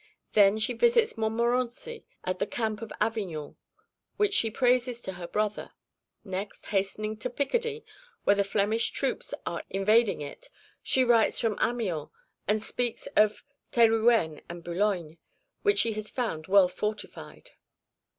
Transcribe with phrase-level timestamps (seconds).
[0.33, 3.55] then she visits Montmorency at the camp of Avignon,
[4.17, 5.73] which she praises to her brother;
[6.23, 7.85] next, hastening to Picardy,
[8.23, 10.49] when the Flemish troops are invading it,
[10.81, 12.09] she writes from Amiens
[12.47, 15.19] and speaks of Thérouenne and Boulogne,
[15.61, 17.51] which she has found well fortified.